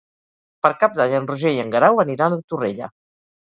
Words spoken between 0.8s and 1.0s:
Cap